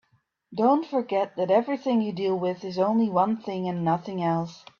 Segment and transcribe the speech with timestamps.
[0.51, 4.65] Don't forget that everything you deal with is only one thing and nothing else.